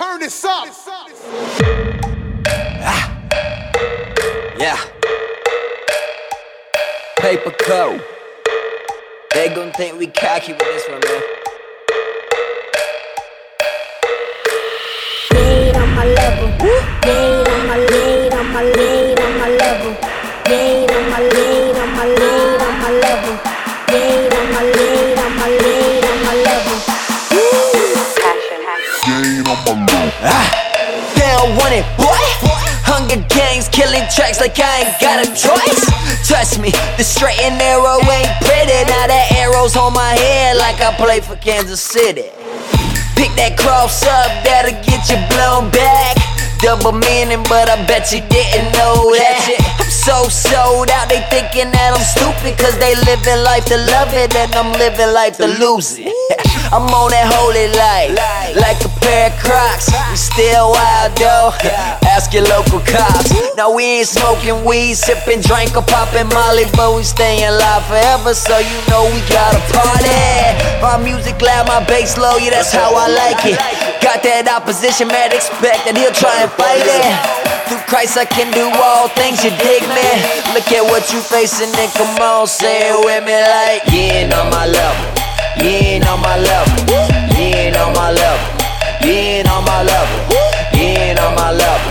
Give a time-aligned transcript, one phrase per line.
[0.00, 0.66] Turn this up.
[2.82, 3.20] Ah.
[4.58, 4.80] Yeah.
[7.16, 8.02] Paper code.
[9.34, 11.22] They gon' think we cocky with this one, man.
[15.34, 16.48] Laid on my level.
[17.04, 19.19] Laid on my laid on my laid
[31.18, 32.22] They don't want it, boy.
[32.86, 35.82] Hunger Games, killing tracks like I ain't got a choice.
[36.26, 38.78] Trust me, the straight and narrow ain't pretty.
[38.86, 42.30] Now the arrows on my head like I play for Kansas City.
[43.18, 46.16] Pick that cross up, that'll get you blown back.
[46.60, 49.80] Double meaning, but I bet you didn't know that.
[49.80, 52.56] I'm so sold out, they thinking that I'm stupid.
[52.56, 56.08] Cause they living life to love it, and I'm living life to lose it.
[56.70, 58.14] I'm on that holy life,
[58.54, 59.90] like a pair of crocs.
[59.90, 61.50] We still wild though,
[62.14, 63.34] ask your local cops.
[63.58, 68.38] Now we ain't smoking weed, sipping drink or popping Molly, but we staying live forever,
[68.38, 70.14] so you know we gotta party.
[70.78, 73.58] My music loud, my bass low, yeah, that's how I like it.
[73.98, 77.50] Got that opposition, man, expect that he'll try and fight it.
[77.66, 80.06] Through Christ, I can do all things, you dig me?
[80.54, 84.34] Look at what you facing, and come on, say it with me like, you ain't
[84.34, 85.04] on my level.
[85.58, 86.70] You ain't on my level.
[86.86, 88.46] You ain't on my level.
[89.02, 90.16] You ain't on my level.
[90.70, 91.90] You ain't on my level.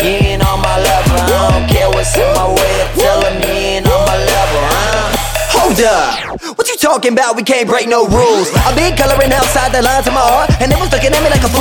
[0.00, 1.12] You ain't on my level.
[1.12, 2.72] I don't care what's in my way.
[2.80, 5.12] I tell them you ain't on my level, huh?
[5.60, 6.56] Hold up.
[6.56, 7.36] What you talking about?
[7.36, 8.48] We can't break no rules.
[8.64, 11.28] I've been coloring outside the lines of my heart, and they was looking at me
[11.28, 11.52] like a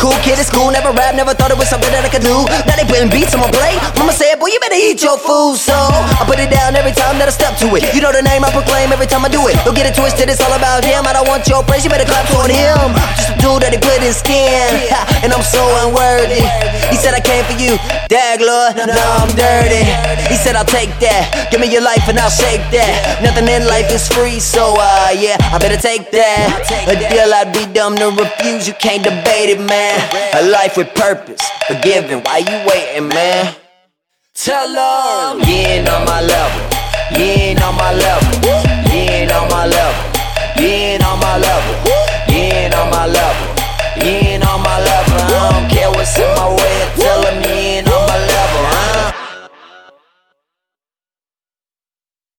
[0.00, 2.48] cool kid at school, never rap, never thought it was something that I could do.
[2.64, 3.76] Now they putting beats on my plate.
[4.00, 5.60] Mama said, boy, you better eat your food.
[5.60, 7.84] So I put it down every time that I step to it.
[7.92, 9.60] You know the name I proclaim every time I do it.
[9.60, 11.04] Don't get it twisted, it's all about him.
[11.04, 12.96] I don't want your praise, you better clap toward him.
[13.20, 14.70] Just a dude that he in skin,
[15.22, 16.42] and I'm so unworthy.
[16.90, 17.76] He said I came for you,
[18.08, 19.84] dag Lord, now I'm dirty.
[20.28, 23.20] He said I'll take that, give me your life and I'll shake that.
[23.22, 26.64] Nothing in life is free, so uh yeah, I better take that.
[26.88, 29.98] A deal I'd be dumb to refuse, you can't debate it, man.
[30.34, 33.54] A life with purpose, forgiving, why you waiting, man?
[34.34, 36.62] Tell them you ain't on my level,
[37.18, 38.39] you ain't on my level, you ain't on my level, you ain't on my level.